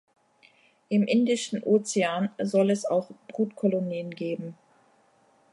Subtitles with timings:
[0.89, 4.57] Im Indischen Ozean soll es auch Brutkolonien geben.